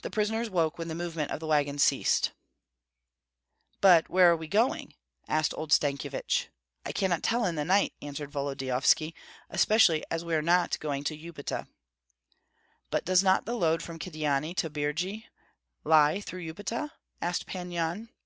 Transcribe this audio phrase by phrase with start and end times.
[0.00, 2.32] The prisoners woke when the movement of the wagon ceased.
[3.82, 4.94] "But where are we going?"
[5.28, 6.48] asked old Stankyevich.
[6.86, 9.12] "I cannot tell in the night," answered Volodyovski,
[9.50, 11.68] "especially as we are not going to Upita."
[12.90, 15.26] "But does not the load from Kyedani to Birji
[15.84, 18.08] lie through Upita?" asked Pan Yan.